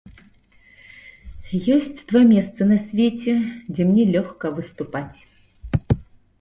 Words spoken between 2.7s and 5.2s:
на свеце, дзе мне лёгка выступаць.